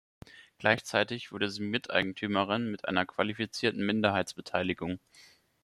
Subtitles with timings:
[0.57, 4.99] Gleichzeitig wurde sie Miteigentümerin mit einer qualifizierten Minderheitsbeteiligung.